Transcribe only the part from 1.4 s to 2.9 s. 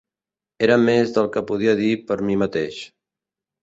podia dir per mi mateix.